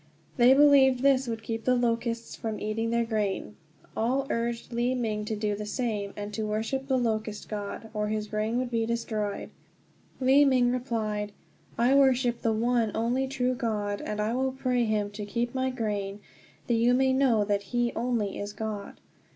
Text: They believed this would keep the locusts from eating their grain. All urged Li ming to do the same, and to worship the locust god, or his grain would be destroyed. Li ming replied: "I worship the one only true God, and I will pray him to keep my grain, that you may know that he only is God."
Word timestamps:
They 0.37 0.55
believed 0.55 1.01
this 1.03 1.27
would 1.27 1.43
keep 1.43 1.63
the 1.63 1.75
locusts 1.75 2.35
from 2.35 2.59
eating 2.59 2.89
their 2.89 3.05
grain. 3.05 3.55
All 3.95 4.25
urged 4.31 4.73
Li 4.73 4.95
ming 4.95 5.25
to 5.25 5.35
do 5.35 5.53
the 5.55 5.67
same, 5.67 6.11
and 6.17 6.33
to 6.33 6.47
worship 6.47 6.87
the 6.87 6.97
locust 6.97 7.47
god, 7.47 7.91
or 7.93 8.07
his 8.07 8.25
grain 8.25 8.57
would 8.57 8.71
be 8.71 8.87
destroyed. 8.87 9.51
Li 10.19 10.43
ming 10.43 10.71
replied: 10.71 11.33
"I 11.77 11.93
worship 11.93 12.41
the 12.41 12.51
one 12.51 12.89
only 12.95 13.27
true 13.27 13.53
God, 13.53 14.01
and 14.01 14.19
I 14.19 14.33
will 14.33 14.53
pray 14.53 14.85
him 14.85 15.11
to 15.11 15.23
keep 15.23 15.53
my 15.53 15.69
grain, 15.69 16.19
that 16.65 16.73
you 16.73 16.95
may 16.95 17.13
know 17.13 17.45
that 17.45 17.61
he 17.69 17.93
only 17.95 18.39
is 18.39 18.53
God." 18.53 18.99